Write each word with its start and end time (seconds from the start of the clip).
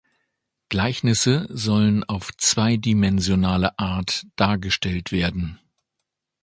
Gleichnisse 0.69 1.45
sollen 1.51 2.03
auf 2.03 2.35
zweidimensionale 2.35 3.77
Art 3.77 4.25
dargestellt 4.35 5.11
werden. 5.11 5.59